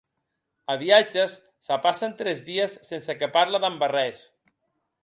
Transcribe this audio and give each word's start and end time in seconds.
A 0.73 0.77
viatges 0.83 1.35
se 1.67 1.77
passen 1.85 2.17
tres 2.23 2.43
dies 2.51 2.79
sense 2.89 3.21
que 3.21 3.31
parla 3.39 3.63
damb 3.69 3.89
arrés. 3.91 4.27